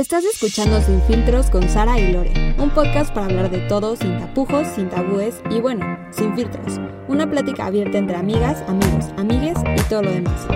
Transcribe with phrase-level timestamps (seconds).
[0.00, 4.18] Estás escuchando Sin Filtros con Sara y Lore, un podcast para hablar de todo sin
[4.18, 6.78] tapujos, sin tabúes y bueno, sin filtros.
[7.06, 10.46] Una plática abierta entre amigas, amigos, amigues y todo lo demás.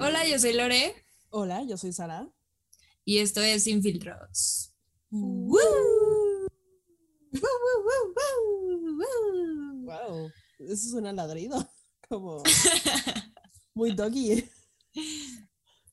[0.00, 0.92] Hola, yo soy Lore
[1.30, 2.28] Hola, yo soy Sara.
[3.04, 4.72] y esto es Sin Filtros.
[9.84, 11.64] Wow, eso suena ladrido,
[12.08, 12.42] como
[13.76, 14.48] muy doggy.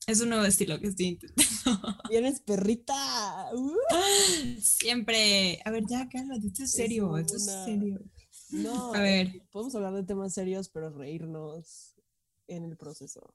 [0.06, 1.98] Es un nuevo estilo que estoy intentando.
[2.10, 2.94] Vienes perrita.
[3.54, 3.76] Uh.
[4.60, 5.60] Siempre.
[5.64, 8.00] A ver, ya, cálmate, esto es serio, esto es serio.
[8.50, 9.32] No, A ver.
[9.50, 11.94] podemos hablar de temas serios, pero reírnos
[12.48, 13.34] en el proceso.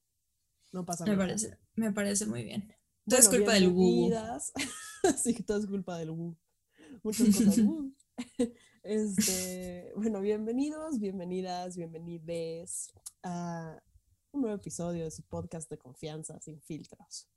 [0.72, 1.24] No pasa Me nada.
[1.26, 2.74] parece, me parece muy bien.
[3.08, 4.52] Todo es Bueno, culpa del bienvenidas.
[5.24, 6.36] sí, todo es culpa del Wu.
[7.04, 7.60] Muchas cosas.
[7.60, 7.94] Wu.
[8.82, 12.88] Este, bueno, bienvenidos, bienvenidas, bienvenides
[13.24, 13.78] a
[14.32, 17.28] un nuevo episodio de su podcast de confianza sin filtros.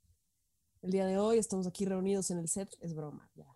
[0.83, 3.47] El día de hoy estamos aquí reunidos en el set, es broma, ya,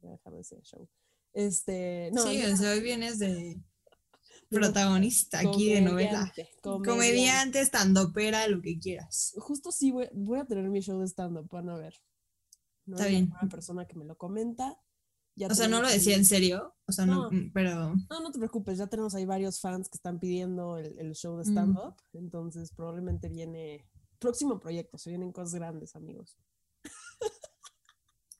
[0.00, 0.88] voy a dejar de ese show.
[1.32, 3.60] Este, no, sí, sea, hoy vienes de
[4.50, 6.32] protagonista aquí de novela.
[6.62, 9.34] comediante, estandopera, lo que quieras.
[9.38, 11.94] Justo sí voy, voy a tener mi show de stand-up, van a ver.
[12.86, 13.30] No Está es la bien.
[13.30, 14.78] primera persona que me lo comenta.
[15.36, 16.74] Ya O sea, no lo decía en serio.
[16.86, 17.50] O sea, no, No.
[17.52, 17.94] pero.
[18.10, 21.36] No, no te preocupes, ya tenemos ahí varios fans que están pidiendo el, el show
[21.36, 21.50] de Mm.
[21.52, 21.94] stand-up.
[22.12, 23.84] Entonces, probablemente viene.
[24.20, 26.38] Próximo proyecto, se vienen cosas grandes, amigos.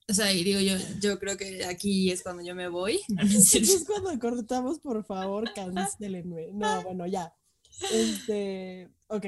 [0.08, 3.00] O sea, y digo yo, yo creo que aquí es cuando yo me voy.
[3.08, 6.48] No, no es cuando cortamos, por favor, cancelenme.
[6.52, 7.32] No, bueno, ya.
[7.92, 8.90] Este.
[9.08, 9.26] Ok.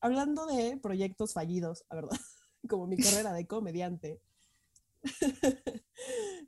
[0.00, 2.18] Hablando de proyectos fallidos, la verdad,
[2.68, 4.20] como mi carrera de comediante.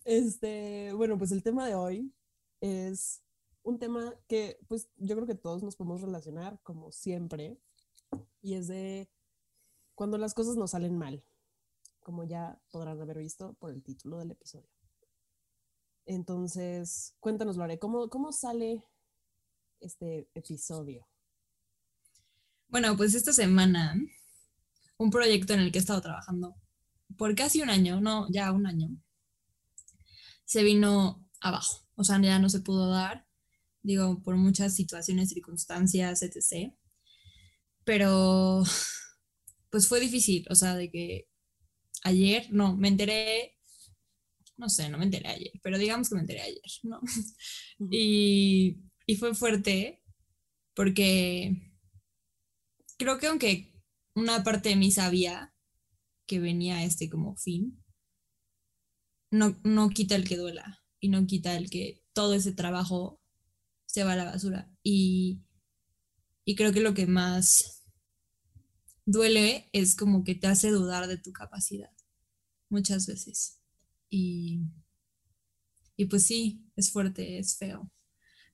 [0.05, 2.13] Este, bueno, pues el tema de hoy
[2.61, 3.23] es
[3.63, 7.61] un tema que pues yo creo que todos nos podemos relacionar como siempre
[8.41, 9.11] y es de
[9.95, 11.23] cuando las cosas nos salen mal,
[12.01, 14.69] como ya podrán haber visto por el título del episodio.
[16.07, 18.85] Entonces, cuéntanos, Lore, ¿cómo, cómo sale
[19.81, 21.07] este episodio?
[22.69, 23.95] Bueno, pues esta semana,
[24.97, 26.57] un proyecto en el que he estado trabajando
[27.17, 28.89] por casi un año, no, ya un año,
[30.45, 31.87] se vino abajo.
[31.97, 33.27] O sea, ya no se pudo dar,
[33.83, 36.75] digo, por muchas situaciones, circunstancias, etc.
[37.85, 38.63] Pero,
[39.71, 41.29] pues fue difícil, o sea, de que
[42.05, 43.59] ayer, no, me enteré,
[44.57, 47.01] no sé, no me enteré ayer, pero digamos que me enteré ayer, ¿no?
[47.91, 50.03] Y, y fue fuerte
[50.75, 51.73] porque
[52.99, 53.73] creo que aunque
[54.15, 55.55] una parte de mí sabía
[56.31, 57.83] que venía este como fin,
[59.33, 63.21] no, no quita el que duela y no quita el que todo ese trabajo
[63.87, 64.73] se va a la basura.
[64.85, 65.43] Y,
[66.45, 67.83] y creo que lo que más
[69.05, 71.91] duele es como que te hace dudar de tu capacidad
[72.69, 73.61] muchas veces.
[74.09, 74.61] Y,
[75.97, 77.91] y pues sí, es fuerte, es feo.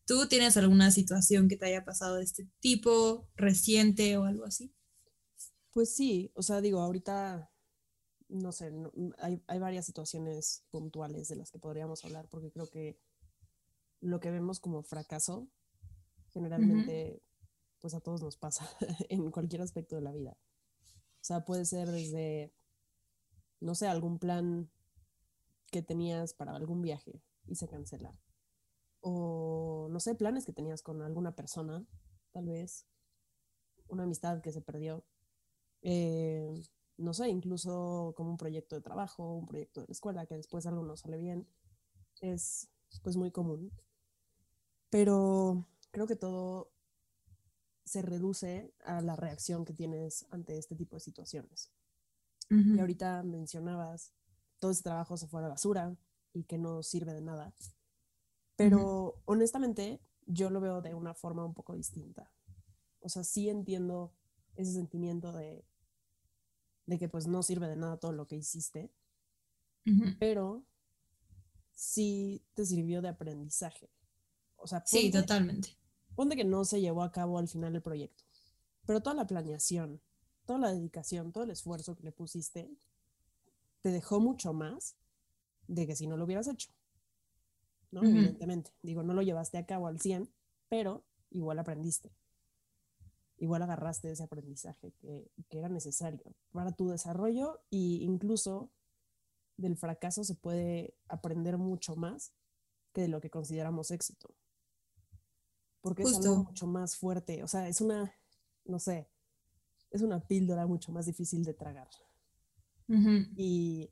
[0.07, 4.75] ¿Tú tienes alguna situación que te haya pasado de este tipo, reciente o algo así?
[5.73, 7.51] Pues sí, o sea, digo, ahorita,
[8.29, 12.69] no sé, no- hay, hay varias situaciones puntuales de las que podríamos hablar, porque creo
[12.69, 12.99] que
[14.01, 15.49] lo que vemos como fracaso,
[16.33, 17.23] generalmente,
[17.81, 18.69] pues a todos nos pasa
[19.09, 20.37] en cualquier aspecto de la vida.
[21.21, 22.53] O sea, puede ser desde,
[23.61, 24.71] no sé, algún plan
[25.71, 28.13] que tenías para algún viaje y se cancela.
[29.01, 31.85] O, no sé, planes que tenías con alguna persona,
[32.33, 32.87] tal vez,
[33.89, 35.05] una amistad que se perdió
[35.83, 36.49] eh,
[36.99, 40.67] no sé, incluso como un proyecto de trabajo, un proyecto de la escuela, que después
[40.67, 41.47] algo no sale bien,
[42.21, 42.69] es
[43.03, 43.73] pues muy común.
[44.91, 46.73] Pero creo que todo
[47.85, 51.73] se reduce a la reacción que tienes ante este tipo de situaciones.
[52.49, 54.13] Y ahorita mencionabas,
[54.61, 55.97] todo ese trabajo se fue a la basura
[56.33, 57.53] y que no sirve de nada.
[58.55, 62.33] Pero honestamente, yo lo veo de una forma un poco distinta.
[63.01, 64.13] O sea, sí entiendo
[64.55, 65.65] ese sentimiento de,
[66.87, 68.91] de que pues no sirve de nada todo lo que hiciste,
[70.19, 70.65] pero
[71.75, 73.91] sí te sirvió de aprendizaje.
[74.57, 75.77] O sea, Sí, ponte- totalmente.
[76.15, 78.25] ponte que no se llevó a cabo al final el proyecto,
[78.87, 80.01] pero toda la planeación,
[80.47, 82.71] toda la dedicación, todo el esfuerzo que le pusiste,
[83.83, 84.97] te dejó mucho más
[85.69, 86.73] de que si no lo hubieras hecho.
[87.93, 88.03] ¿no?
[88.17, 88.73] Evidentemente.
[88.83, 90.29] Digo, no lo llevaste a cabo al 100,
[90.69, 92.11] pero igual aprendiste.
[93.39, 98.71] Igual agarraste ese aprendizaje que, que era necesario para tu desarrollo e incluso
[99.57, 102.33] del fracaso se puede aprender mucho más
[102.93, 104.35] que de lo que consideramos éxito.
[105.81, 107.43] Porque es algo mucho más fuerte.
[107.43, 108.13] O sea, es una,
[108.65, 109.09] no sé,
[109.91, 111.89] es una píldora mucho más difícil de tragar.
[112.89, 113.91] Y,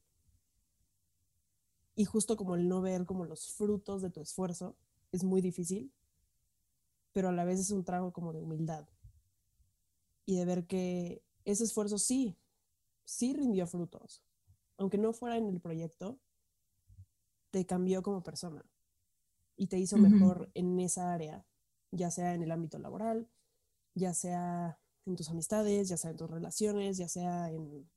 [1.97, 4.77] y justo como el no ver como los frutos de tu esfuerzo
[5.13, 5.93] es muy difícil,
[7.13, 8.89] pero a la vez es un trago como de humildad.
[10.27, 12.37] Y de ver que ese esfuerzo sí,
[13.05, 14.23] sí rindió frutos.
[14.79, 16.19] Aunque no fuera en el proyecto,
[17.51, 18.65] te cambió como persona
[19.57, 21.47] y te hizo mejor en esa área,
[21.93, 23.29] ya sea en el ámbito laboral,
[23.95, 27.89] ya sea en tus amistades, ya sea en tus relaciones, ya sea en,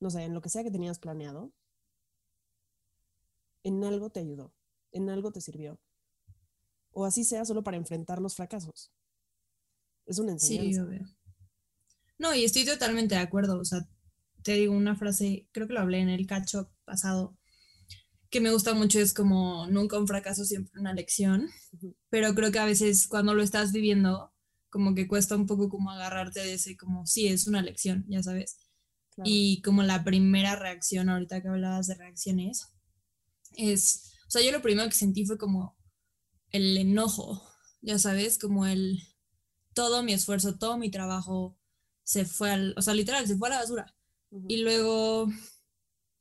[0.00, 1.52] no sé, en lo que sea que tenías planeado.
[3.62, 4.52] En algo te ayudó,
[4.92, 5.78] en algo te sirvió.
[6.92, 8.90] O así sea solo para enfrentar los fracasos.
[10.06, 10.82] Es una Sí, enseñanza.
[10.84, 11.19] obvio.
[12.20, 13.58] No, y estoy totalmente de acuerdo.
[13.58, 13.88] O sea,
[14.42, 17.34] te digo una frase, creo que lo hablé en el cacho pasado,
[18.28, 21.48] que me gusta mucho, es como nunca un fracaso, siempre una lección.
[22.10, 24.34] Pero creo que a veces cuando lo estás viviendo,
[24.68, 28.22] como que cuesta un poco como agarrarte de ese, como, sí, es una lección, ya
[28.22, 28.58] sabes.
[29.14, 29.24] Claro.
[29.24, 32.68] Y como la primera reacción, ahorita que hablabas de reacciones,
[33.56, 35.74] es, o sea, yo lo primero que sentí fue como
[36.50, 37.42] el enojo,
[37.80, 39.02] ya sabes, como el,
[39.72, 41.56] todo mi esfuerzo, todo mi trabajo
[42.10, 43.94] se fue al, o sea, literal, se fue a la basura.
[44.48, 45.28] Y luego,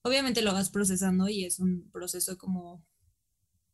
[0.03, 2.86] obviamente lo vas procesando y es un proceso como,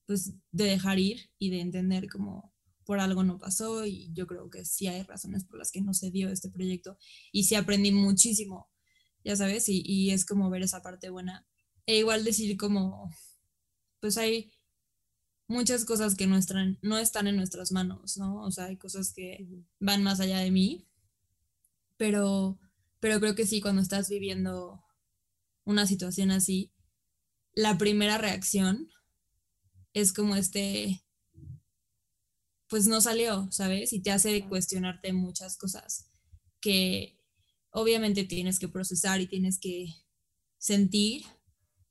[0.06, 2.54] pues, de dejar ir y de entender como
[2.86, 5.94] por algo no pasó y yo creo que sí hay razones por las que no
[5.94, 6.98] se dio este proyecto
[7.34, 8.70] y sí aprendí muchísimo,
[9.26, 11.46] ya sabes, y, y es como ver esa parte buena.
[11.86, 13.12] E igual decir como,
[14.00, 14.54] pues hay
[15.50, 18.42] muchas cosas que no están, no están en nuestras manos, ¿no?
[18.42, 19.46] O sea, hay cosas que
[19.82, 20.88] van más allá de mí,
[21.98, 22.60] pero,
[23.00, 24.84] pero creo que sí, cuando estás viviendo
[25.66, 26.72] una situación así,
[27.54, 28.90] la primera reacción
[29.94, 31.04] es como este,
[32.68, 33.94] pues no salió, ¿sabes?
[33.94, 36.10] Y te hace cuestionarte muchas cosas
[36.60, 37.18] que
[37.72, 39.88] obviamente tienes que procesar y tienes que
[40.58, 41.26] sentir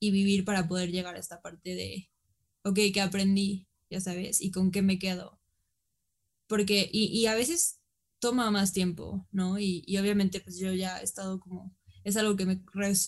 [0.00, 2.10] y vivir para poder llegar a esta parte de,
[2.62, 3.68] ok, ¿qué aprendí?
[3.90, 5.40] Ya sabes, y con qué me quedo.
[6.46, 7.80] Porque, y, y a veces
[8.24, 9.58] toma más tiempo, ¿no?
[9.58, 12.62] Y, y obviamente pues yo ya he estado como, es algo que me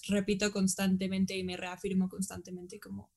[0.09, 3.11] repito constantemente y me reafirmo constantemente como,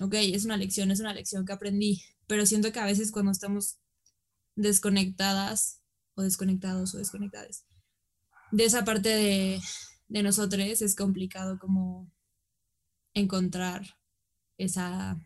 [0.00, 3.30] ok, es una lección, es una lección que aprendí, pero siento que a veces cuando
[3.30, 3.76] estamos
[4.56, 5.82] desconectadas
[6.14, 7.66] o desconectados o desconectadas
[8.50, 9.60] de esa parte de,
[10.08, 12.10] de nosotros es complicado como
[13.12, 13.98] encontrar
[14.56, 15.20] esa,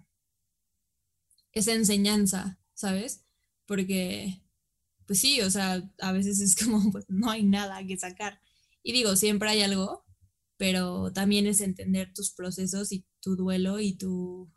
[1.52, 3.24] esa enseñanza, ¿sabes?
[3.66, 4.41] Porque,
[5.06, 8.40] pues sí, o sea, a veces es como, pues no hay nada que sacar.
[8.82, 10.04] Y digo, siempre hay algo,
[10.56, 14.50] pero también es entender tus procesos y tu duelo y tu...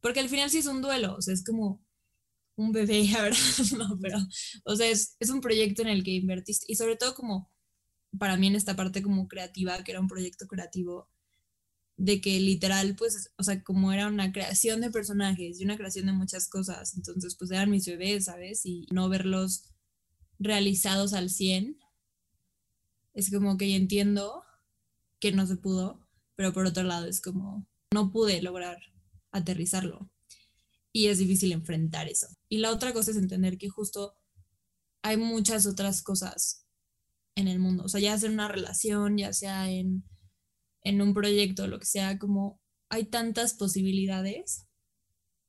[0.00, 1.84] Porque al final sí es un duelo, o sea, es como
[2.56, 3.38] un bebé, la verdad,
[3.76, 4.18] no, pero,
[4.64, 7.50] o sea, es, es un proyecto en el que invertiste y sobre todo como
[8.18, 11.08] para mí en esta parte como creativa, que era un proyecto creativo,
[11.98, 16.06] de que literal, pues, o sea, como era una creación de personajes y una creación
[16.06, 18.64] de muchas cosas, entonces, pues eran mis bebés, ¿sabes?
[18.64, 19.64] Y no verlos
[20.38, 21.76] realizados al 100,
[23.14, 24.44] es como que entiendo
[25.18, 26.06] que no se pudo,
[26.36, 28.78] pero por otro lado es como, no pude lograr
[29.32, 30.08] aterrizarlo.
[30.92, 32.28] Y es difícil enfrentar eso.
[32.48, 34.14] Y la otra cosa es entender que justo
[35.02, 36.64] hay muchas otras cosas
[37.34, 40.04] en el mundo, o sea, ya sea en una relación, ya sea en,
[40.82, 44.66] en un proyecto, lo que sea, como hay tantas posibilidades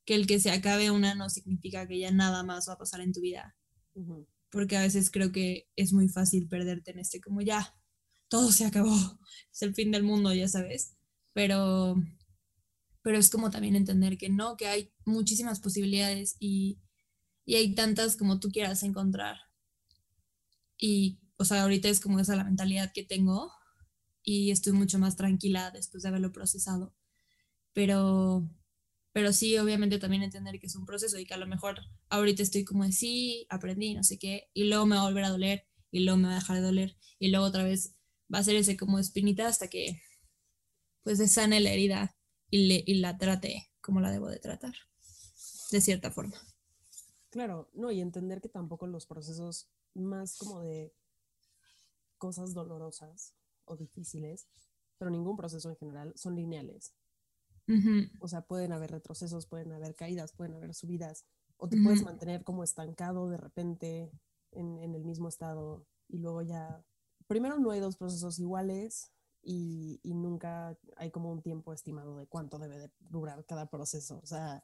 [0.05, 3.01] que el que se acabe una no significa que ya nada más va a pasar
[3.01, 3.55] en tu vida,
[4.49, 7.75] porque a veces creo que es muy fácil perderte en este como ya,
[8.27, 8.95] todo se acabó,
[9.53, 10.97] es el fin del mundo, ya sabes,
[11.33, 11.95] pero,
[13.01, 16.79] pero es como también entender que no, que hay muchísimas posibilidades y,
[17.45, 19.37] y hay tantas como tú quieras encontrar.
[20.77, 23.51] Y, o sea, ahorita es como esa la mentalidad que tengo
[24.23, 26.93] y estoy mucho más tranquila después de haberlo procesado.
[27.73, 28.47] Pero,
[29.13, 32.43] pero sí, obviamente también entender que es un proceso y que a lo mejor ahorita
[32.43, 35.29] estoy como de sí, aprendí, no sé qué, y luego me va a volver a
[35.29, 37.95] doler y luego me va a dejar de doler y luego otra vez
[38.33, 40.01] va a ser ese como espinita hasta que
[41.03, 42.15] pues se sane la herida
[42.49, 44.75] y, le, y la trate como la debo de tratar,
[45.71, 46.37] de cierta forma.
[47.29, 50.93] Claro, no, y entender que tampoco los procesos más como de
[52.17, 53.33] cosas dolorosas
[53.69, 54.47] o difíciles,
[54.97, 56.95] pero ningún proceso en general, son lineales.
[57.69, 61.25] Ujú, O sea, pueden haber retrocesos, pueden haber caídas, pueden haber subidas,
[61.57, 62.05] o te puedes Ujú.
[62.05, 64.11] mantener como estancado de repente
[64.51, 66.83] en, en el mismo estado y luego ya,
[67.27, 72.27] primero no hay dos procesos iguales y, y nunca hay como un tiempo estimado de
[72.27, 74.19] cuánto debe de durar cada proceso.
[74.21, 74.63] O sea,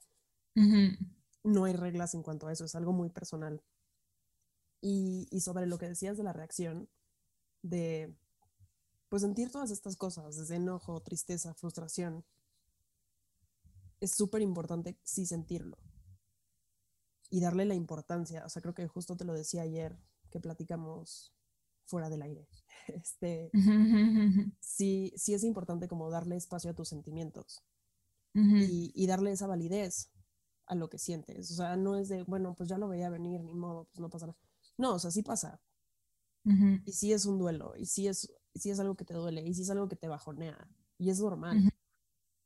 [0.56, 0.98] ujú,
[1.46, 3.64] no hay reglas en cuanto a eso, es algo muy personal.
[4.82, 6.90] Y, y sobre lo que decías de la reacción,
[7.64, 8.16] de
[9.16, 12.26] pues sentir todas estas cosas, desde enojo, tristeza, frustración.
[14.02, 15.78] Es súper importante sí sentirlo
[17.30, 18.44] y darle la importancia.
[18.46, 19.98] O sea, creo que justo te lo decía ayer
[20.30, 21.34] que platicamos
[21.86, 22.50] fuera del aire.
[22.88, 23.52] Este,
[24.60, 27.64] sí, sí es importante como darle espacio a tus sentimientos
[28.34, 30.12] y, y, darle esa validez
[30.66, 31.52] a lo que sientes.
[31.52, 34.10] O sea, no es de, bueno, pues ya lo veía venir, ni modo, pues no
[34.10, 34.40] pasa nada.
[34.78, 35.62] No, o sea, sí pasa.
[36.84, 39.54] Y sí es un duelo, y sí es, sí es algo que te duele, y
[39.54, 41.72] sí es algo que te bajonea, y es normal.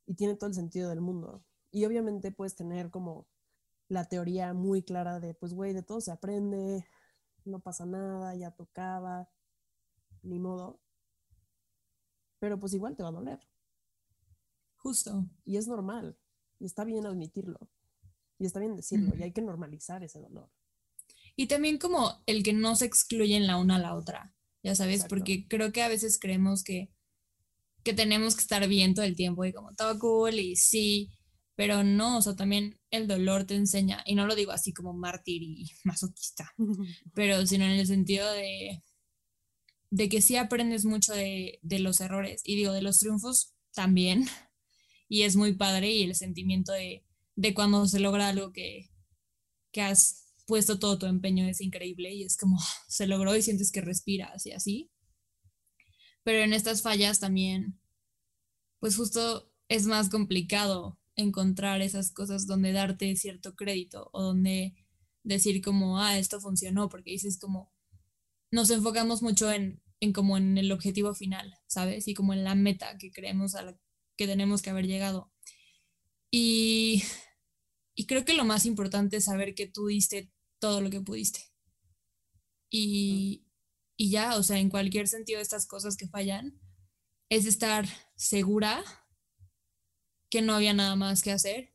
[0.06, 1.44] Y tiene todo el sentido del mundo.
[1.72, 3.28] Y obviamente puedes tener como
[3.88, 6.86] la teoría muy clara de, pues, güey, de todo se aprende,
[7.46, 9.30] no pasa nada, ya tocaba,
[10.22, 10.80] ni modo.
[12.40, 13.40] Pero pues igual te va a doler.
[14.78, 15.26] Justo.
[15.46, 16.18] Y es normal.
[16.60, 17.60] Y está bien admitirlo.
[18.38, 19.16] Y está bien decirlo.
[19.16, 20.50] Y hay que normalizar ese dolor.
[21.36, 24.34] Y también como el que no se excluyen la una a la otra,
[24.70, 26.92] ya sabes, porque creo que a veces creemos que,
[27.84, 31.12] que tenemos que estar bien todo el tiempo y como todo cool y sí,
[31.56, 34.94] pero no, o sea, también el dolor te enseña, y no lo digo así como
[34.94, 36.54] mártir y masoquista,
[37.16, 38.84] pero sino en el sentido de,
[39.90, 44.26] de que sí aprendes mucho de, los errores, y digo, de los triunfos también,
[45.10, 47.04] y es muy padre, y el sentimiento de,
[47.56, 48.92] cuando se logra algo que,
[49.72, 52.58] que has puesto todo tu empeño es increíble, y es como
[52.90, 54.92] se logró y sientes que respiras y así.
[56.24, 57.80] Pero en estas fallas también,
[58.80, 64.74] pues justo es más complicado encontrar esas cosas donde darte cierto crédito o donde
[65.24, 67.72] decir como, ah, esto funcionó, porque dices como,
[68.52, 72.08] nos enfocamos mucho en, en como en el objetivo final, ¿sabes?
[72.08, 73.78] Y como en la meta que creemos a la
[74.18, 75.32] que tenemos que haber llegado.
[76.32, 77.04] Y,
[77.96, 81.42] y creo que lo más importante es saber que tú diste todo lo que pudiste.
[82.70, 83.46] Y,
[83.98, 86.60] y ya, o sea, en cualquier sentido de estas cosas que fallan,
[87.30, 87.86] es estar
[88.16, 88.84] segura
[90.30, 91.74] que no había nada más que hacer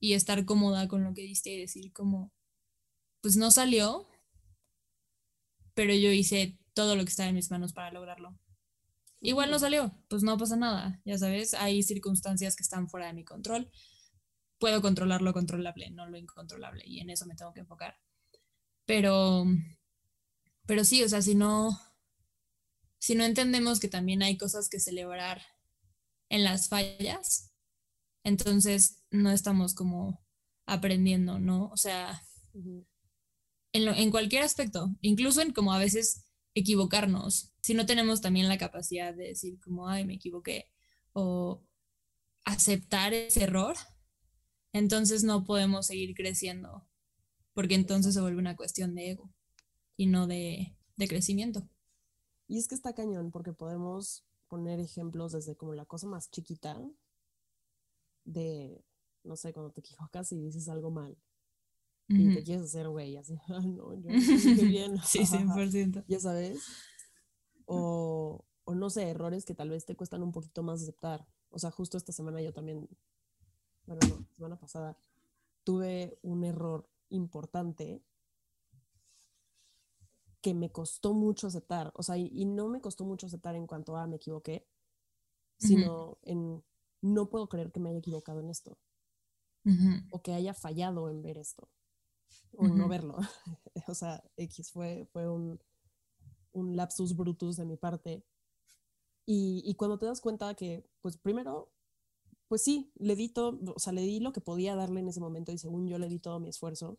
[0.00, 2.32] y estar cómoda con lo que diste y decir como,
[3.22, 4.06] pues no salió,
[5.74, 8.38] pero yo hice todo lo que estaba en mis manos para lograrlo.
[9.20, 13.14] Igual no salió, pues no pasa nada, ya sabes, hay circunstancias que están fuera de
[13.14, 13.70] mi control.
[14.58, 17.98] Puedo controlar lo controlable, no lo incontrolable, y en eso me tengo que enfocar.
[18.86, 19.44] Pero,
[20.66, 21.78] pero sí, o sea, si no,
[22.98, 25.42] si no entendemos que también hay cosas que celebrar
[26.28, 27.52] en las fallas,
[28.24, 30.24] entonces no estamos como
[30.66, 31.68] aprendiendo, ¿no?
[31.70, 32.22] O sea,
[33.72, 36.24] en, cualquier aspecto, incluso en como a veces
[36.54, 40.70] equivocarnos, si no tenemos también la capacidad de decir como, ay, me equivoqué,
[41.12, 41.62] o
[42.44, 43.76] aceptar ese error,
[44.72, 46.88] entonces no podemos seguir creciendo,
[47.56, 49.30] porque entonces se vuelve una cuestión de ego
[49.96, 51.66] y no de, de crecimiento.
[52.46, 56.78] Y es que está cañón, porque podemos poner ejemplos desde como la cosa más chiquita,
[58.26, 58.84] de,
[59.24, 61.16] no sé, cuando te equivocas y dices algo mal.
[62.08, 64.98] Y te quieres hacer güey, así, ah, no, yo estoy bien.
[65.02, 66.04] sí, 100%.
[66.08, 66.62] ya sabes.
[67.64, 71.26] O, o no sé, errores que tal vez te cuestan un poquito más aceptar.
[71.48, 72.86] O sea, justo esta semana yo también,
[73.86, 74.98] bueno, no, semana pasada,
[75.64, 78.02] tuve un error importante
[80.40, 81.90] que me costó mucho aceptar.
[81.94, 84.66] O sea, y, no me costó mucho aceptar en cuanto a me equivoqué,
[85.58, 86.62] sino en
[87.02, 88.78] no puedo creer que me haya equivocado en esto.
[90.10, 91.68] O que haya fallado en ver esto.
[92.56, 93.16] O no verlo.
[93.88, 95.60] o sea, X fue, fue un,
[96.52, 98.24] un, lapsus brutus de mi parte.
[99.24, 101.72] Y, y, cuando te das cuenta que, pues primero,
[102.48, 105.20] pues sí, le di todo, o sea, le di lo que podía darle en ese
[105.20, 106.98] momento y según yo le di todo mi esfuerzo.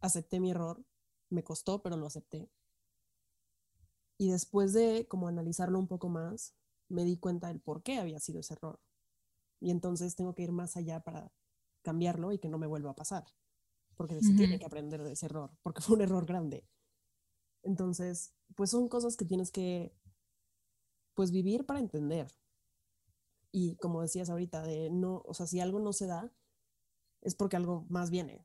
[0.00, 0.84] Acepté mi error,
[1.30, 2.50] me costó, pero lo acepté.
[4.18, 6.54] Y después de como analizarlo un poco más,
[6.88, 8.80] me di cuenta del por qué había sido ese error.
[9.60, 11.32] Y entonces tengo que ir más allá para
[11.82, 13.24] cambiarlo y que no me vuelva a pasar.
[13.96, 16.66] Porque se tiene que aprender de ese error, porque fue un error grande.
[17.62, 19.94] Entonces, pues son cosas que tienes que,
[21.14, 22.30] pues vivir para entender.
[23.58, 26.30] Y como decías ahorita, de no, o sea, si algo no se da,
[27.22, 28.44] es porque algo más viene.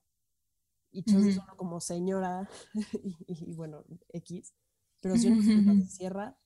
[0.89, 2.50] Y entonces uno como señora,
[3.27, 4.53] y, bueno, X,
[5.01, 5.41] pero si uno
[5.84, 6.39] se cierra,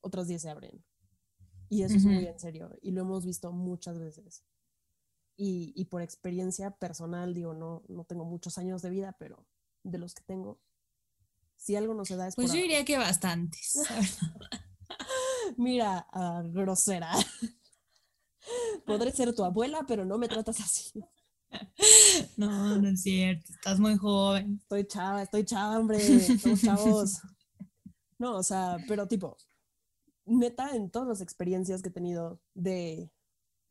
[0.00, 0.82] otras 10 se abren.
[1.68, 2.74] Y eso es muy en serio.
[2.80, 4.46] Y lo hemos visto muchas veces.
[5.36, 9.46] Y, y, por experiencia personal, digo, no, no tengo muchos años de vida, pero
[9.82, 10.58] de los que tengo,
[11.56, 12.34] si algo no se da es...
[12.34, 13.78] Pues yo diría que bastantes.
[15.58, 17.12] Mira, ah, grosera.
[18.84, 20.92] Podré ser tu abuela, pero no me tratas así.
[22.36, 23.52] No, no es cierto.
[23.52, 24.58] Estás muy joven.
[24.60, 25.98] Estoy chava, estoy chava, hombre.
[25.98, 27.20] Estamos chavos.
[28.18, 29.36] No, o sea, pero tipo,
[30.24, 33.10] neta, en todas las experiencias que he tenido de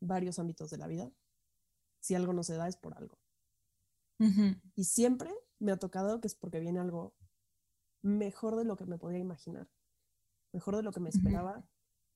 [0.00, 1.10] varios ámbitos de la vida,
[2.00, 3.18] si algo no se da es por algo.
[4.74, 7.14] Y siempre me ha tocado que es porque viene algo
[8.00, 9.68] mejor de lo que me podía imaginar,
[10.52, 11.68] mejor de lo que me esperaba,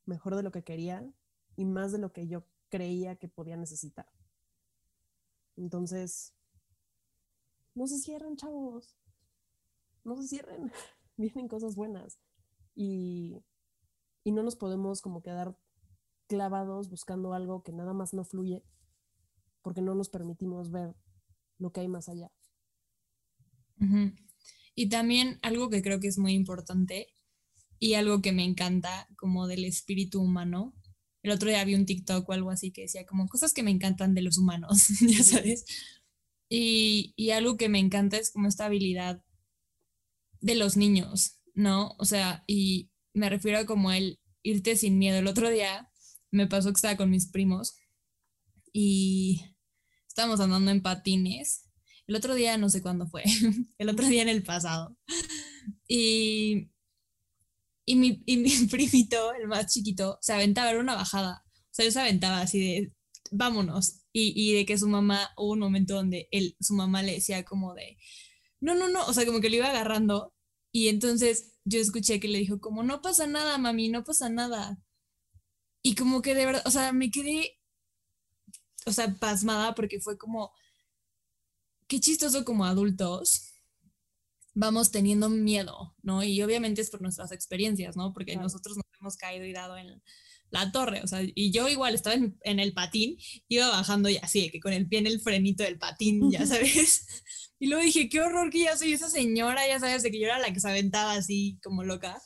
[0.07, 1.07] mejor de lo que quería
[1.61, 4.07] y más de lo que yo creía que podía necesitar.
[5.57, 6.35] Entonces,
[7.75, 8.97] no se cierren, chavos.
[10.03, 10.73] No se cierren.
[11.19, 12.19] Vienen cosas buenas.
[12.75, 13.45] Y,
[14.25, 15.55] y no nos podemos como quedar
[16.29, 18.65] clavados buscando algo que nada más no fluye
[19.61, 20.97] porque no nos permitimos ver
[21.59, 22.33] lo que hay más allá.
[24.75, 27.09] Y también algo que creo que es muy importante
[27.79, 30.73] y algo que me encanta como del espíritu humano.
[31.23, 33.71] El otro día vi un TikTok o algo así que decía como cosas que me
[33.71, 35.65] encantan de los humanos, ya sabes.
[36.49, 39.23] Y, y algo que me encanta es como esta habilidad
[40.41, 41.95] de los niños, ¿no?
[41.99, 45.19] O sea, y me refiero a como el irte sin miedo.
[45.19, 45.91] El otro día
[46.31, 47.77] me pasó que estaba con mis primos
[48.73, 49.45] y
[50.07, 51.67] estábamos andando en patines.
[52.07, 53.23] El otro día, no sé cuándo fue,
[53.79, 54.97] el otro día en el pasado.
[55.87, 56.71] Y,
[57.91, 61.45] y, mi, y mi primito, el más chiquito, se aventaba, era una bajada.
[61.47, 62.93] O sea, él se aventaba así de,
[63.31, 64.03] vámonos.
[64.13, 67.45] Y, y de que su mamá, hubo un momento donde él, su mamá le decía
[67.45, 67.97] como de,
[68.61, 70.35] no, no, no, o sea, como que lo iba agarrando.
[70.73, 74.79] Y entonces yo escuché que le dijo como, no pasa nada, mami, no pasa nada.
[75.83, 77.61] Y como que de verdad, o sea, me quedé
[78.87, 80.53] o sea, pasmada porque fue como,
[81.87, 83.50] qué chistoso como adultos
[84.55, 86.23] vamos teniendo miedo, ¿no?
[86.23, 88.13] Y obviamente es por nuestras experiencias, ¿no?
[88.13, 90.03] Porque nosotros nos hemos caído y dado en
[90.51, 93.17] la torre, o sea, y yo igual estaba en, el patín,
[93.49, 97.07] iba bajando y así, que con el pie en el frenito del patín, ya sabes.
[97.63, 100.25] Y luego dije, qué horror que ya soy esa señora, ya sabes, de que yo
[100.25, 102.19] era la que se aventaba así como loca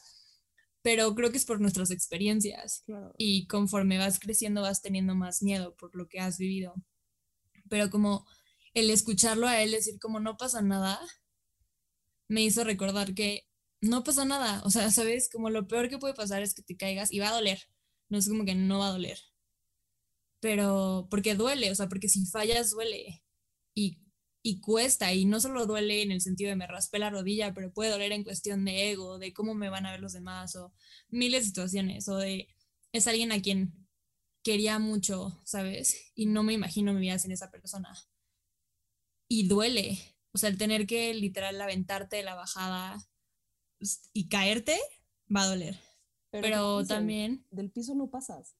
[0.84, 2.84] pero creo que es por nuestras experiencias.
[3.16, 6.74] Y conforme vas creciendo vas teniendo más miedo por lo que has vivido.
[7.70, 8.26] Pero como
[8.74, 11.00] el escucharlo a él decir como no pasa nada,
[12.28, 13.46] me hizo recordar que
[13.80, 14.62] no pasa nada.
[14.64, 15.28] O sea, ¿sabes?
[15.30, 17.60] Como lo peor que puede pasar es que te caigas y va a doler.
[18.08, 19.18] No es como que no va a doler.
[20.40, 23.22] Pero porque duele, o sea, porque si fallas duele.
[23.74, 24.04] Y
[24.46, 27.72] y cuesta, y no solo duele en el sentido de me raspé la rodilla, pero
[27.72, 30.74] puede doler en cuestión de ego, de cómo me van a ver los demás, o
[31.08, 32.48] miles de situaciones, o de
[32.92, 33.88] es alguien a quien
[34.42, 36.12] quería mucho, ¿sabes?
[36.14, 37.96] Y no me imagino mi vida sin esa persona.
[39.28, 43.08] Y duele, o sea, el tener que literal aventarte de la bajada
[44.12, 44.78] y caerte
[45.34, 45.78] va a doler.
[46.30, 47.46] Pero, también...
[47.52, 48.56] Del piso no pasas.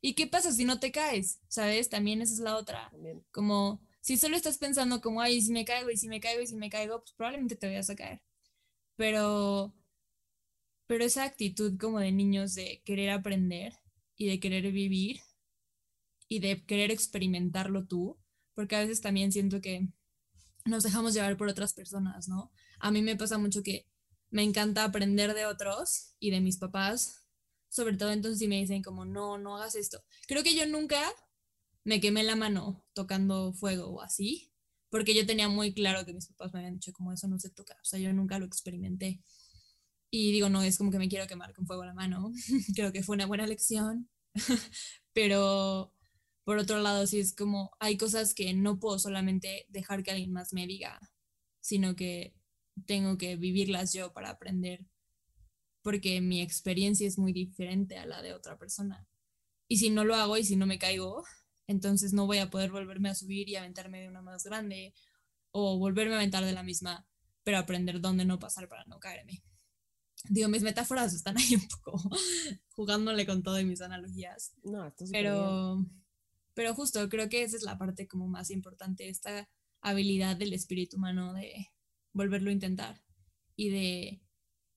[0.00, 1.40] ¿Y qué pasa si no te caes?
[1.48, 1.88] ¿Sabes?
[1.88, 2.92] También esa es la otra.
[3.32, 6.46] Como si solo estás pensando como, ay, si me caigo y si me caigo y
[6.46, 8.22] si me caigo, pues probablemente te vayas a caer.
[8.94, 9.74] Pero,
[10.86, 13.74] pero esa actitud como de niños de querer aprender
[14.16, 15.20] y de querer vivir
[16.28, 18.16] y de querer experimentarlo tú,
[18.54, 19.88] porque a veces también siento que
[20.64, 22.52] nos dejamos llevar por otras personas, ¿no?
[22.78, 23.86] A mí me pasa mucho que
[24.30, 27.26] me encanta aprender de otros y de mis papás,
[27.68, 30.02] sobre todo entonces si me dicen como, no, no hagas esto.
[30.26, 31.00] Creo que yo nunca
[31.84, 34.52] me quemé la mano tocando fuego o así,
[34.90, 37.50] porque yo tenía muy claro que mis papás me habían dicho como eso no se
[37.50, 39.22] toca, o sea, yo nunca lo experimenté.
[40.10, 42.32] Y digo, no es como que me quiero quemar con fuego la mano,
[42.74, 44.08] creo que fue una buena lección,
[45.12, 45.92] pero
[46.50, 50.32] por otro lado, sí es como hay cosas que no puedo solamente dejar que alguien
[50.32, 50.98] más me diga,
[51.60, 52.34] sino que
[52.86, 54.84] tengo que vivirlas yo para aprender,
[55.80, 59.06] porque mi experiencia es muy diferente a la de otra persona.
[59.68, 61.22] Y si no lo hago y si no me caigo,
[61.68, 64.92] entonces no voy a poder volverme a subir y aventarme de una más grande
[65.52, 67.06] o volverme a aventar de la misma,
[67.44, 69.44] pero aprender dónde no pasar para no caerme.
[70.28, 72.10] Digo, mis metáforas están ahí un poco
[72.70, 74.52] jugándole con todo y mis analogías.
[74.64, 75.86] No, pero,
[76.60, 79.48] pero justo creo que esa es la parte como más importante, esta
[79.80, 81.68] habilidad del espíritu humano de
[82.12, 83.02] volverlo a intentar
[83.56, 84.20] y de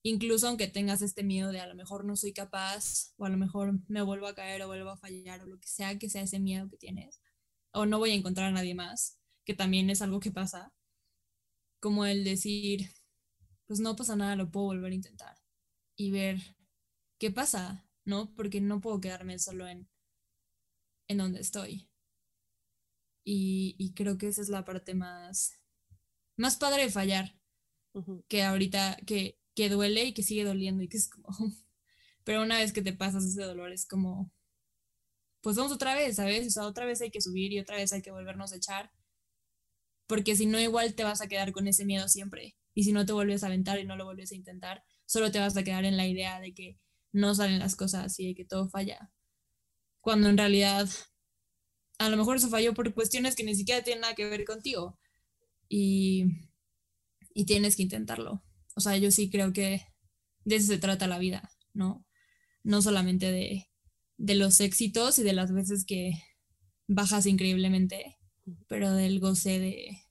[0.02, 3.36] incluso aunque tengas este miedo de a lo mejor no soy capaz, o a lo
[3.36, 6.22] mejor me vuelvo a caer o vuelvo a fallar, o lo que sea que sea
[6.22, 7.20] ese miedo que tienes,
[7.70, 10.72] o no voy a encontrar a nadie más, que también es algo que pasa,
[11.80, 12.88] como el decir,
[13.66, 15.36] pues no pasa nada, lo puedo volver a intentar
[15.96, 16.56] y ver
[17.18, 18.34] qué pasa, ¿no?
[18.34, 19.86] Porque no puedo quedarme solo en,
[21.08, 21.88] en donde estoy.
[23.24, 25.58] Y, creo que esa es la parte más,
[26.36, 27.38] más padre de fallar,
[28.28, 31.28] que ahorita, que, que duele y que sigue doliendo y que es como,
[32.24, 34.30] pero una vez que te pasas ese dolor es como,
[35.40, 36.46] pues vamos otra vez, ¿sabes?
[36.48, 38.92] O sea, otra vez hay que subir y otra vez hay que volvernos a echar,
[40.06, 43.06] porque si no igual te vas a quedar con ese miedo siempre y si no
[43.06, 45.84] te vuelves a aventar y no lo vuelves a intentar, solo te vas a quedar
[45.84, 46.78] en la idea de que
[47.12, 49.10] no salen las cosas y de que todo falla.
[50.04, 50.86] Cuando en realidad
[51.98, 54.98] a lo mejor eso falló por cuestiones que ni siquiera tienen nada que ver contigo.
[55.66, 56.26] Y,
[57.32, 58.44] y tienes que intentarlo.
[58.76, 59.80] O sea, yo sí creo que
[60.44, 62.04] de eso se trata la vida, ¿no?
[62.62, 63.70] No solamente de,
[64.18, 66.12] de los éxitos y de las veces que
[66.86, 68.18] bajas increíblemente,
[68.68, 70.02] pero del goce de,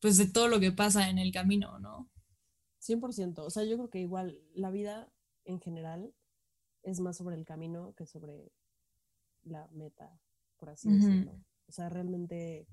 [0.00, 2.10] pues de todo lo que pasa en el camino, ¿no?
[2.80, 3.38] 100%.
[3.38, 5.12] O sea, yo creo que igual la vida
[5.44, 6.12] en general
[6.82, 8.52] es más sobre el camino que sobre
[9.44, 10.18] la meta,
[10.58, 11.32] por así decirlo.
[11.66, 12.68] O sea, realmente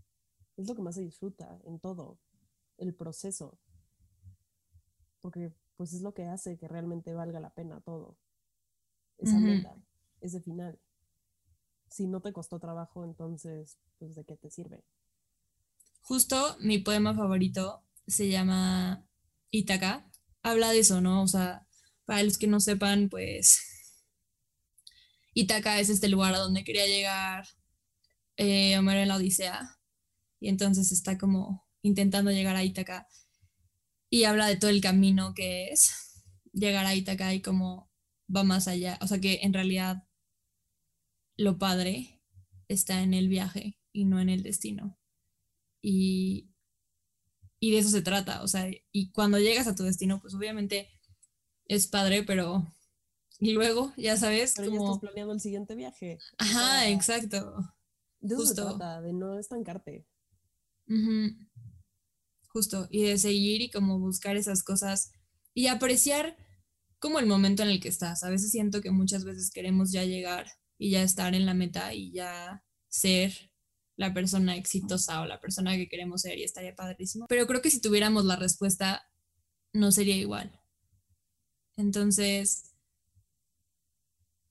[0.57, 2.19] es lo que más se disfruta en todo,
[2.77, 3.59] el proceso.
[5.21, 8.17] Porque pues es lo que hace que realmente valga la pena todo.
[9.17, 9.75] Esa meta,
[10.21, 10.79] ese final.
[11.89, 14.83] Si no te costó trabajo, entonces, pues de qué te sirve.
[16.01, 19.05] Justo mi poema favorito se llama
[19.51, 20.09] Ítaca.
[20.41, 21.23] Habla de eso, ¿no?
[21.23, 21.67] O sea,
[22.05, 23.68] para los que no sepan, pues
[25.39, 27.47] Ítaca es este lugar a donde quería llegar
[28.35, 29.79] eh, Homero en la Odisea.
[30.41, 33.07] Y entonces está como intentando llegar a Ítaca.
[34.09, 35.91] Y habla de todo el camino que es
[36.51, 37.89] llegar a Ítaca y cómo
[38.33, 38.99] va más allá.
[39.01, 40.03] O sea que en realidad
[41.37, 42.21] lo padre
[42.67, 44.99] está en el viaje y no en el destino.
[45.81, 46.51] Y,
[47.61, 48.43] y de eso se trata.
[48.43, 50.89] O sea, y cuando llegas a tu destino, pues obviamente
[51.65, 52.67] es padre, pero
[53.39, 56.19] luego, ya sabes, Pero ya estás planeando el siguiente viaje.
[56.37, 57.73] Ajá, exacto.
[58.19, 60.05] De eso se trata, de no estancarte.
[62.49, 65.13] Justo, y de seguir y como buscar esas cosas
[65.53, 66.35] y apreciar
[66.99, 68.23] como el momento en el que estás.
[68.23, 70.47] A veces siento que muchas veces queremos ya llegar
[70.77, 73.51] y ya estar en la meta y ya ser
[73.95, 77.25] la persona exitosa o la persona que queremos ser y estaría padrísimo.
[77.27, 79.09] Pero creo que si tuviéramos la respuesta,
[79.73, 80.59] no sería igual.
[81.75, 82.68] Entonces,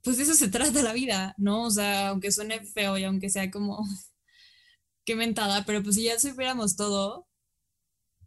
[0.08, 1.64] pues de eso se trata la vida, ¿no?
[1.64, 3.84] O sea, aunque suene feo y aunque sea como
[5.04, 7.28] qué mentada, pero pues si ya supiéramos todo.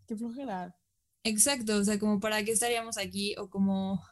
[0.06, 0.78] Qué flojera.
[1.24, 4.06] Exacto, o sea, como para qué estaríamos aquí o como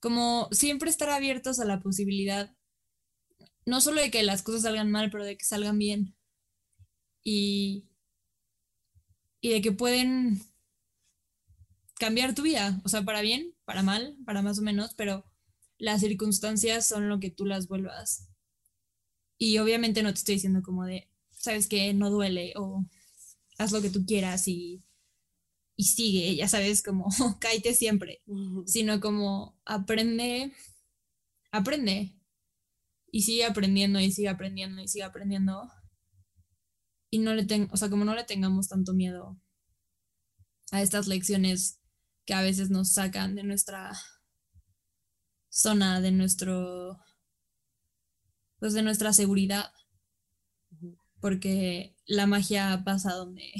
[0.00, 2.56] como siempre estar abiertos a la posibilidad
[3.66, 6.16] no solo de que las cosas salgan mal, pero de que salgan bien.
[7.22, 7.90] Y
[9.42, 10.40] y de que pueden
[11.98, 15.29] cambiar tu vida, o sea, para bien, para mal, para más o menos, pero
[15.80, 18.28] las circunstancias son lo que tú las vuelvas.
[19.38, 22.84] Y obviamente no te estoy diciendo como de, sabes que no duele o
[23.58, 24.84] haz lo que tú quieras y,
[25.76, 27.08] y sigue, ya sabes, como
[27.40, 28.22] cállate siempre,
[28.66, 30.52] sino como aprende,
[31.50, 32.14] aprende
[33.10, 35.72] y sigue aprendiendo y sigue aprendiendo y sigue aprendiendo.
[37.08, 39.40] Y no le ten, o sea, como no le tengamos tanto miedo
[40.72, 41.80] a estas lecciones
[42.26, 43.98] que a veces nos sacan de nuestra
[45.50, 46.98] zona de nuestro,
[48.58, 49.72] pues de nuestra seguridad,
[51.20, 53.52] porque la magia pasa donde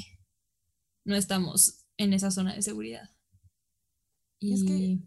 [1.03, 3.09] no estamos en esa zona de seguridad.
[4.39, 4.99] Y, es que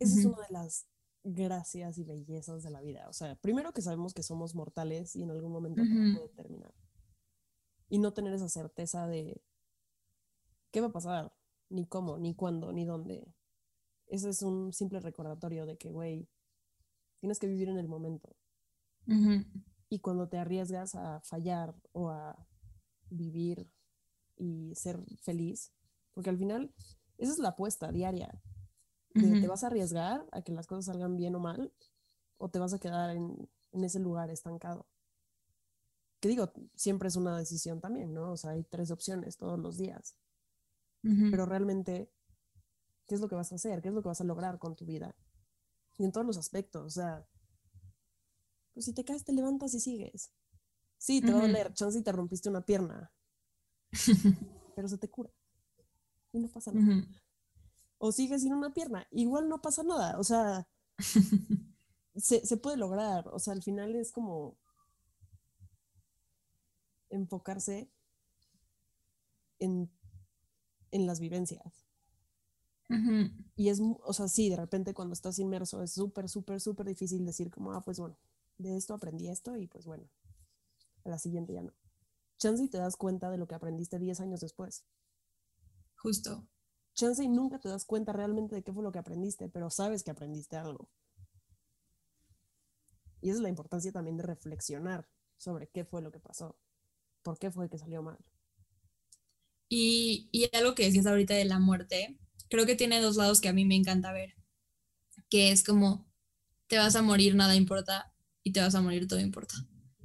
[0.00, 0.86] esa es una de las
[1.22, 3.08] gracias y bellezas de la vida.
[3.08, 6.74] O sea, primero que sabemos que somos mortales y en algún momento puede terminar.
[7.88, 9.40] Y no tener esa certeza de
[10.72, 11.32] qué va a pasar,
[11.68, 13.32] ni cómo, ni cuándo, ni dónde.
[14.12, 16.28] Ese es un simple recordatorio de que, güey,
[17.20, 18.36] tienes que vivir en el momento.
[19.88, 22.46] Y cuando te arriesgas a fallar o a
[23.08, 23.70] vivir
[24.36, 25.72] y ser feliz,
[26.12, 26.74] porque al final
[27.16, 28.38] esa es la apuesta diaria.
[29.14, 31.72] ¿Te vas a arriesgar a que las cosas salgan bien o mal?
[32.36, 34.86] ¿O te vas a quedar en, en ese lugar estancado?
[36.20, 38.32] Que digo, siempre es una decisión también, ¿no?
[38.32, 40.16] O sea, hay tres opciones todos los días.
[41.00, 42.10] Pero realmente
[43.06, 44.76] qué es lo que vas a hacer, qué es lo que vas a lograr con
[44.76, 45.14] tu vida.
[45.98, 47.26] Y en todos los aspectos, o sea,
[48.72, 50.32] pues si te caes, te levantas y sigues.
[50.98, 53.12] Sí, te va a doler, chance y te rompiste una pierna,
[54.76, 55.30] pero se te cura
[56.32, 57.06] y no pasa nada.
[57.98, 60.66] O sigues sin una pierna, igual no pasa nada, o sea,
[62.16, 64.56] se, se puede lograr, o sea, al final es como
[67.10, 67.90] enfocarse
[69.58, 69.90] en,
[70.90, 71.86] en las vivencias.
[73.56, 77.24] Y es, o sea, sí, de repente cuando estás inmerso es súper, súper, súper difícil
[77.24, 78.18] decir como, ah, pues bueno,
[78.58, 80.08] de esto aprendí esto y pues bueno,
[81.04, 81.72] a la siguiente ya no.
[82.38, 84.84] Chance y te das cuenta de lo que aprendiste 10 años después.
[85.96, 86.48] Justo.
[86.94, 90.02] Chance y nunca te das cuenta realmente de qué fue lo que aprendiste, pero sabes
[90.02, 90.90] que aprendiste algo.
[93.20, 96.58] Y esa es la importancia también de reflexionar sobre qué fue lo que pasó,
[97.22, 98.18] por qué fue que salió mal.
[99.68, 102.18] Y, y algo que decías ahorita de la muerte,
[102.52, 104.34] creo que tiene dos lados que a mí me encanta ver,
[105.30, 106.06] que es como
[106.66, 108.12] te vas a morir, nada importa,
[108.42, 109.54] y te vas a morir, todo importa.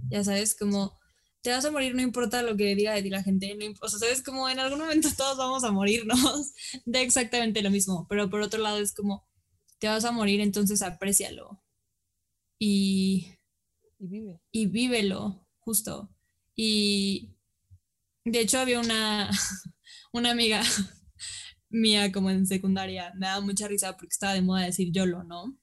[0.10, 0.98] Ya sabes, como
[1.42, 3.90] te vas a morir, no importa lo que diga de ti la gente, no o
[3.90, 6.54] sea, sabes, como en algún momento todos vamos a morirnos
[6.86, 9.28] de exactamente lo mismo, pero por otro lado es como
[9.78, 11.62] te vas a morir, entonces aprécialo
[12.58, 13.28] y,
[14.00, 14.40] y vive.
[14.54, 16.10] Y vívelo, justo.
[16.56, 17.36] Y
[18.24, 19.30] de hecho había una,
[20.14, 20.64] una amiga
[21.70, 25.58] mía como en secundaria, me daba mucha risa porque estaba de moda decir YOLO, ¿no?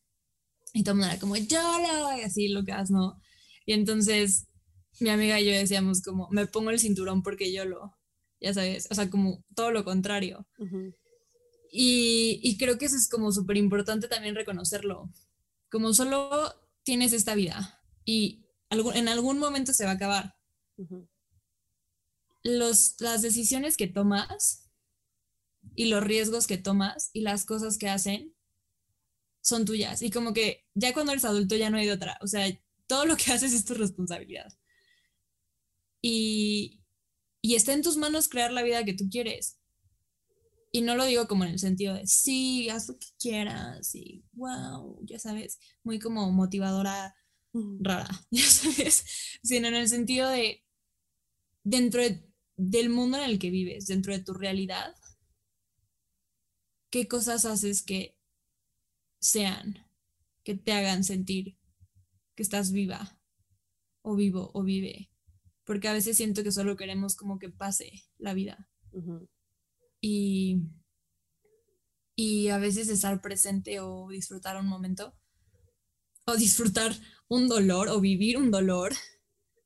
[0.73, 3.21] Y todo el mundo era como YOLO y así lo que haces, ¿no?
[3.67, 4.47] Y entonces
[5.01, 7.97] mi amiga y yo decíamos como, me pongo el cinturón porque YOLO,
[8.41, 10.47] ya sabes, o sea, como todo lo contrario.
[11.71, 15.11] y, y, creo que eso es como súper importante también reconocerlo,
[15.71, 20.37] como solo tienes esta vida y en algún momento se va a acabar.
[22.43, 24.64] Los, las decisiones que tomas
[25.75, 28.35] y los riesgos que tomas y las cosas que hacen
[29.41, 30.03] son tuyas.
[30.03, 32.19] Y como que ya cuando eres adulto ya no hay de otra.
[32.23, 32.47] O sea,
[32.87, 34.53] todo lo que haces es tu responsabilidad.
[36.03, 36.81] Y,
[37.41, 39.59] y está en tus manos crear la vida que tú quieres.
[40.73, 44.25] Y no lo digo como en el sentido de, sí, haz lo que quieras y
[44.33, 47.15] wow, ya sabes, muy como motivadora
[47.81, 49.05] rara, ya sabes,
[49.43, 50.65] sino en el sentido de,
[51.63, 52.03] dentro
[52.57, 54.95] del mundo en el que vives, dentro de tu realidad,
[56.95, 58.17] qué cosas haces que
[59.19, 59.85] sean,
[60.45, 61.59] que te hagan sentir
[62.37, 63.19] que estás viva
[64.03, 65.11] o vivo o vive.
[65.65, 68.71] Porque a veces siento que solo queremos como que pase la vida.
[70.01, 70.61] y,
[72.15, 75.17] y a veces estar presente o disfrutar un momento
[76.27, 76.93] o disfrutar
[77.27, 78.93] un dolor o vivir un dolor,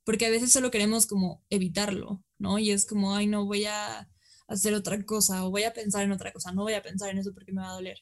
[0.03, 2.59] porque a veces solo queremos como evitarlo, ¿no?
[2.59, 4.09] Y es como, ay, no voy a
[4.49, 7.19] hacer otra cosa o voy a pensar en otra cosa, no voy a pensar en
[7.19, 7.99] eso porque me va a doler.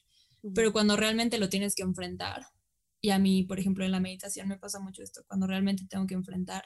[0.55, 2.47] Pero cuando realmente lo tienes que enfrentar,
[3.01, 6.07] y a mí, por ejemplo, en la meditación me pasa mucho esto, cuando realmente tengo
[6.07, 6.63] que enfrentar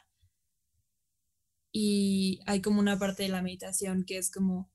[1.72, 4.70] y hay como una parte de la meditación que es como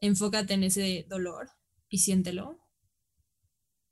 [0.00, 1.50] enfócate en ese dolor
[1.88, 2.60] y siéntelo.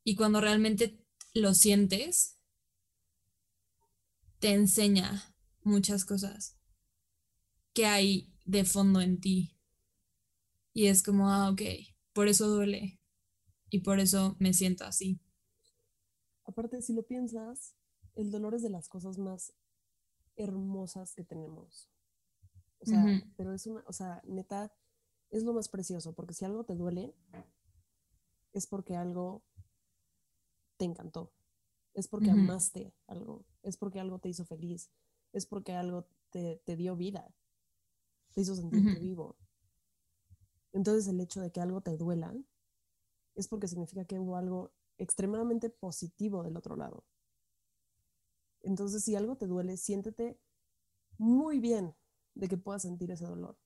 [0.04, 1.04] Y cuando realmente
[1.35, 2.38] lo sientes,
[4.38, 6.59] te enseña muchas cosas
[7.72, 9.56] que hay de fondo en ti.
[10.80, 11.60] Y es como, ah, ok,
[12.14, 12.98] por eso duele
[13.68, 15.20] y por eso me siento así.
[16.46, 17.74] Aparte, si lo piensas,
[18.14, 19.52] el dolor es de las cosas más
[20.36, 21.90] hermosas que tenemos.
[22.78, 23.04] O sea,
[23.36, 24.72] pero es una, o sea, neta,
[25.28, 27.14] es lo más precioso, porque si algo te duele,
[28.54, 29.42] es porque algo
[30.78, 31.30] te encantó,
[31.92, 34.90] es porque amaste algo, es porque algo te hizo feliz,
[35.34, 37.34] es porque algo te, dio vida,
[38.32, 39.36] te hizo sentirte vivo.
[40.72, 42.35] Entonces el hecho de que algo te duela
[43.35, 47.04] es porque significa que hubo algo extremadamente positivo del otro lado.
[48.62, 50.38] Entonces si algo te duele, siéntete
[51.18, 51.94] muy bien
[52.35, 53.59] de que puedas sentir ese dolor.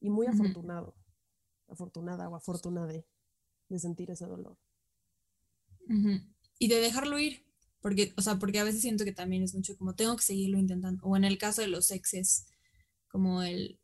[0.00, 0.94] Y muy afortunado,
[1.68, 2.92] afortunada o afortunada
[3.68, 4.58] de sentir ese dolor.
[6.58, 7.44] Y de dejarlo ir.
[7.80, 10.58] Porque, o sea, porque a veces siento que también es mucho como tengo que seguirlo
[10.58, 11.04] intentando.
[11.04, 12.46] O en el caso de los exes,
[13.08, 13.78] como el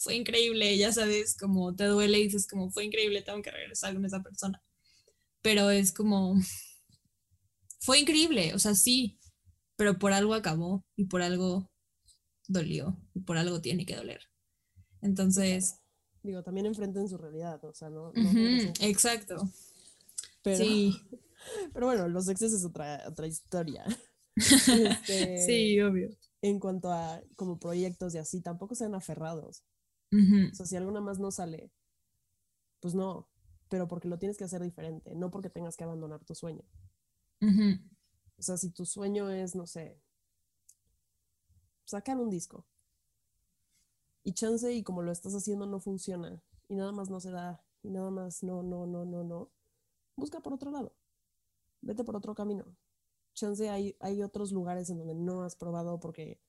[0.00, 3.92] fue increíble, ya sabes, como te duele y dices como fue increíble, tengo que regresar
[3.92, 4.62] con esa persona.
[5.42, 6.34] Pero es como
[7.80, 9.18] fue increíble, o sea, sí,
[9.76, 11.70] pero por algo acabó y por algo
[12.48, 14.22] dolió y por algo tiene que doler.
[15.02, 15.80] Entonces,
[16.22, 18.12] digo, también enfrenten su realidad, o sea, no,
[18.80, 19.36] exacto.
[20.42, 20.96] Pero, sí.
[21.72, 23.84] Pero bueno, los exes es otra, otra historia.
[24.36, 26.08] Este, sí, obvio.
[26.40, 29.64] En cuanto a como proyectos y así, tampoco sean aferrados.
[30.12, 31.70] O sea, si alguna más no sale,
[32.80, 33.28] pues no,
[33.68, 36.64] pero porque lo tienes que hacer diferente, no porque tengas que abandonar tu sueño.
[37.40, 40.00] O sea, si tu sueño es, no sé,
[41.84, 42.66] sacar un disco
[44.22, 47.64] y chance y como lo estás haciendo no funciona y nada más no se da
[47.82, 49.50] y nada más no, no, no, no, no,
[50.16, 50.94] busca por otro lado
[51.82, 52.64] vete por otro camino.
[53.34, 56.40] Chance hay, hay otros lugares en donde no has probado porque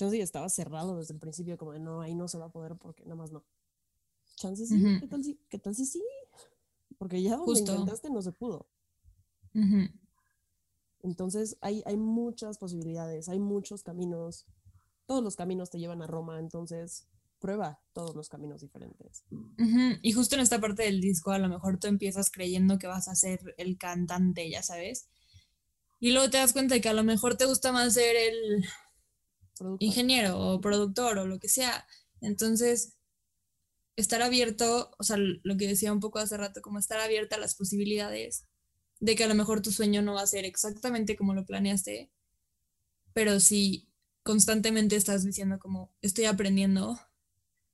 [0.00, 2.76] chance estaba cerrado desde el principio, como de no, ahí no se va a poder
[2.76, 3.44] porque nada más no.
[4.36, 6.02] Chance sí, ¿qué, tal si, ¿qué tal si sí?
[6.96, 8.66] Porque ya donde intentaste no se pudo.
[11.02, 14.46] Entonces hay, hay muchas posibilidades, hay muchos caminos.
[15.06, 17.06] Todos los caminos te llevan a Roma, entonces
[17.38, 19.24] prueba todos los caminos diferentes.
[20.02, 23.08] Y justo en esta parte del disco, a lo mejor tú empiezas creyendo que vas
[23.08, 25.08] a ser el cantante, ya sabes.
[25.98, 28.64] Y luego te das cuenta de que a lo mejor te gusta más ser el
[29.78, 31.86] ingeniero o productor o lo que sea.
[32.20, 32.96] Entonces,
[33.96, 37.38] estar abierto, o sea, lo que decía un poco hace rato, como estar abierta a
[37.38, 38.46] las posibilidades
[39.00, 42.10] de que a lo mejor tu sueño no va a ser exactamente como lo planeaste,
[43.12, 43.88] pero si
[44.22, 46.98] constantemente estás diciendo como estoy aprendiendo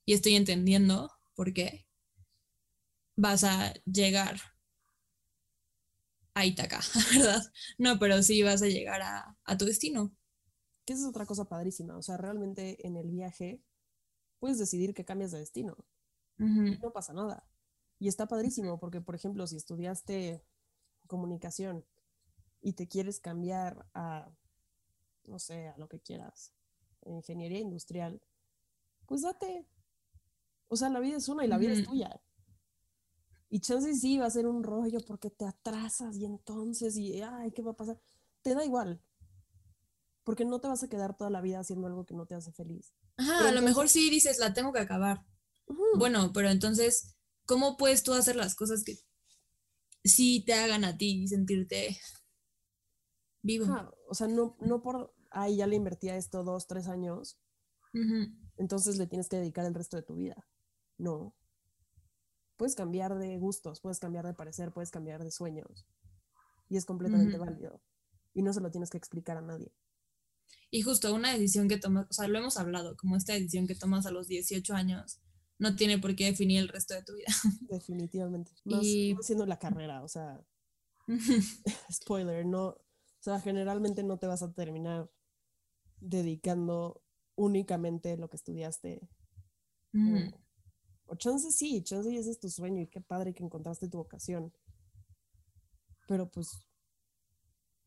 [0.07, 1.87] y estoy entendiendo por qué,
[3.17, 4.41] vas a llegar
[6.35, 6.81] a Itaca,
[7.15, 7.43] ¿verdad?
[7.79, 10.15] No, pero sí vas a llegar a, a tu destino.
[10.87, 11.97] Que esa es otra cosa padrísima.
[11.99, 13.63] O sea, realmente en el viaje
[14.39, 15.77] puedes decidir que cambias de destino.
[16.39, 17.47] No pasa nada.
[17.99, 20.45] Y está padrísimo porque, por ejemplo, si estudiaste
[21.07, 21.85] comunicación
[22.61, 24.31] y te quieres cambiar a,
[25.25, 26.53] no sé, a lo que quieras,
[27.05, 28.21] ingeniería industrial,
[29.07, 29.67] pues date.
[30.69, 32.21] O sea, la vida es una y la vida es tuya.
[33.49, 37.53] Y chances sí va a ser un rollo porque te atrasas y entonces, y ay,
[37.53, 38.01] ¿qué va a pasar?
[38.43, 39.01] Te da igual.
[40.27, 42.51] Porque no te vas a quedar toda la vida haciendo algo que no te hace
[42.51, 42.93] feliz.
[43.17, 45.25] Ajá, Pero a lo mejor sí dices, la tengo que acabar.
[45.97, 48.99] Bueno, pero entonces, ¿cómo puedes tú hacer las cosas que
[50.03, 51.97] sí te hagan a ti sentirte
[53.41, 53.67] vivo?
[53.67, 57.39] Ajá, O sea, no, no por, ay, ya le invertí a esto dos, tres años,
[58.57, 60.45] entonces le tienes que dedicar el resto de tu vida.
[60.99, 61.37] No.
[62.57, 65.87] Puedes cambiar de gustos, puedes cambiar de parecer, puedes cambiar de sueños.
[66.69, 67.81] Y es completamente válido.
[68.35, 69.73] Y no se lo tienes que explicar a nadie.
[70.71, 73.75] Y justo una decisión que tomas, o sea, lo hemos hablado, como esta decisión que
[73.75, 75.21] tomas a los 18 años,
[75.59, 77.27] no tiene por qué definir el resto de tu vida.
[77.69, 78.53] Definitivamente.
[78.65, 80.41] Más, Y- más siendo la carrera, o sea,
[81.91, 82.69] spoiler, no.
[82.69, 82.79] O
[83.21, 85.11] sea, generalmente no te vas a terminar
[86.01, 87.03] dedicando
[87.37, 89.01] únicamente lo que estudiaste.
[89.95, 90.41] Ujú, O,
[91.07, 93.99] o chance sí, chance y ese es tu sueño y qué padre que encontraste tu
[93.99, 94.53] vocación.
[96.09, 96.66] Pero pues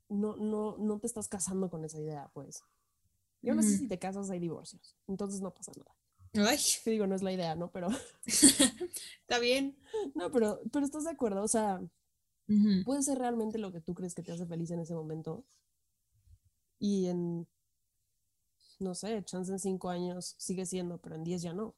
[0.10, 2.64] no, no, no te estás casando con esa idea, pues.
[3.42, 6.50] Yo no sé si te casas hay divorcios, entonces no pasa nada.
[6.50, 7.72] Ay, Que digo, no es la idea, ¿no?
[7.72, 7.88] Pero,
[8.26, 9.78] está bien.
[10.16, 11.80] no, pero, pero estás de acuerdo, o sea,
[12.84, 15.46] puede ser realmente lo que tú crees que te hace feliz en ese momento.
[16.80, 17.48] Y en,
[18.80, 21.76] no sé, chance en cinco años sigue siendo, pero en diez ya no.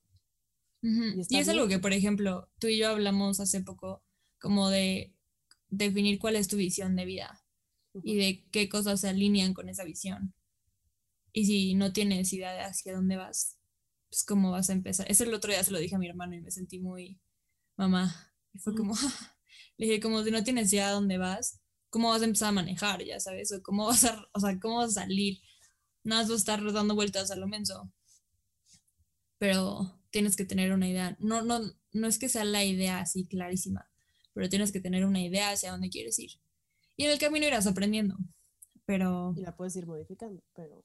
[0.82, 4.04] y es algo que, por ejemplo, tú y yo hablamos hace poco,
[4.40, 5.14] como de
[5.70, 7.41] definir cuál es tu visión de vida
[8.04, 10.34] y de qué cosas se alinean con esa visión.
[11.34, 13.58] Y si no tienes idea de hacia dónde vas,
[14.10, 15.10] pues cómo vas a empezar.
[15.10, 17.20] Ese el otro día se lo dije a mi hermano y me sentí muy
[17.78, 18.34] mamá.
[18.54, 18.94] Y fue como,
[19.78, 22.54] le dije, como si no tienes idea de dónde vas, ¿cómo vas a empezar a
[22.54, 23.04] manejar?
[23.04, 25.40] Ya sabes, o cómo vas a, o sea, cómo vas a salir.
[26.04, 27.92] Nada más vas a estar dando vueltas a lo menso.
[29.38, 31.16] Pero tienes que tener una idea.
[31.20, 31.62] No, no,
[31.94, 33.90] no es que sea la idea así clarísima,
[34.34, 36.32] pero tienes que tener una idea hacia dónde quieres ir.
[36.98, 38.18] Y en el camino irás aprendiendo.
[38.86, 40.84] Pero Y la puedes ir modificando, pero.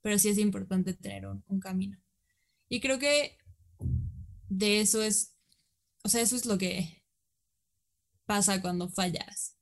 [0.00, 1.98] Pero sí es importante tener un, un camino.
[2.68, 3.36] Y creo que
[4.48, 5.34] de eso es,
[6.04, 7.02] o sea, eso es lo que
[8.26, 9.56] pasa cuando fallas.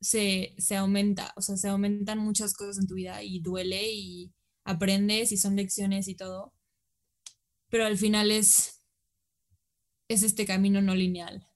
[0.00, 4.32] Se, se aumenta, o sea, se aumentan muchas cosas en tu vida y duele y
[4.64, 6.52] aprendes y son lecciones y todo.
[7.68, 8.82] Pero al final es,
[10.08, 11.46] es este camino no lineal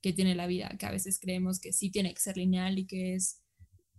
[0.00, 2.86] que tiene la vida, que a veces creemos que sí tiene que ser lineal y
[2.86, 3.42] que es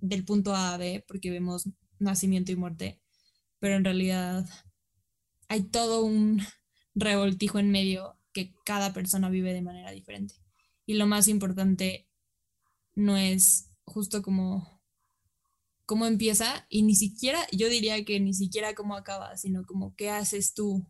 [0.01, 3.01] del punto A a B, porque vemos nacimiento y muerte,
[3.59, 4.45] pero en realidad
[5.49, 6.41] hay todo un
[6.95, 10.35] revoltijo en medio que cada persona vive de manera diferente.
[10.85, 12.07] Y lo más importante
[12.95, 14.79] no es justo como
[15.85, 20.11] cómo empieza y ni siquiera, yo diría que ni siquiera cómo acaba, sino como qué
[20.11, 20.85] haces tú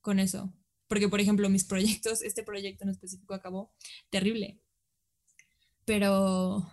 [0.00, 0.52] con eso.
[0.94, 3.72] Porque, por ejemplo, mis proyectos, este proyecto en específico acabó
[4.10, 4.60] terrible.
[5.84, 6.64] Pero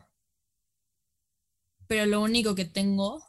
[1.87, 3.25] pero lo único que tengo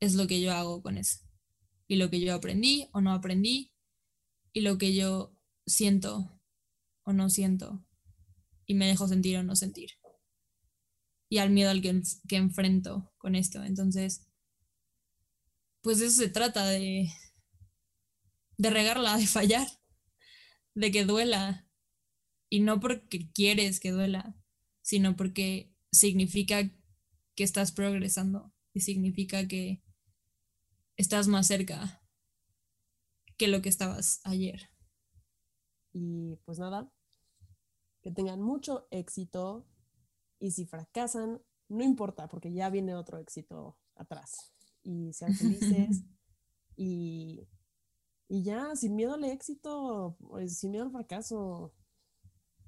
[0.00, 1.18] es lo que yo hago con eso.
[1.86, 3.74] Y lo que yo aprendí o no aprendí,
[4.54, 6.40] y lo que yo siento
[7.02, 7.84] o no siento,
[8.64, 9.90] y me dejo sentir o no sentir.
[11.28, 13.62] Y al miedo al que, que enfrento con esto.
[13.62, 14.26] Entonces,
[15.82, 17.12] pues eso se trata, de,
[18.56, 19.66] de regarla, de fallar,
[20.74, 21.68] de que duela.
[22.50, 24.36] Y no porque quieres que duela,
[24.82, 26.70] sino porque significa
[27.34, 29.82] que estás progresando y significa que
[30.96, 32.02] estás más cerca
[33.36, 34.70] que lo que estabas ayer.
[35.92, 36.92] Y pues nada,
[38.02, 39.66] que tengan mucho éxito
[40.38, 44.52] y si fracasan, no importa porque ya viene otro éxito atrás.
[44.82, 46.04] Y sean felices
[46.76, 47.48] y,
[48.34, 51.72] y ya, sin miedo al éxito, pues, sin miedo al fracaso,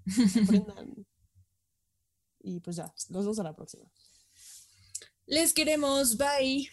[0.44, 0.94] aprendan.
[2.38, 3.84] y pues ya, nos vemos a la próxima.
[5.26, 6.68] Les queremos, bye.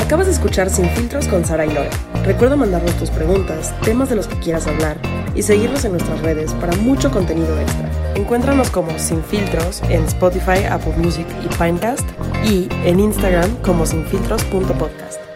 [0.00, 1.90] Acabas de escuchar Sin Filtros con Sara y Lore.
[2.24, 5.00] Recuerda mandarnos tus preguntas, temas de los que quieras hablar
[5.36, 7.88] y seguirnos en nuestras redes para mucho contenido extra.
[8.16, 12.08] Encuéntranos como Sin Filtros en Spotify, Apple Music y Pinecast
[12.44, 15.33] y en Instagram como sinfiltros.podcast.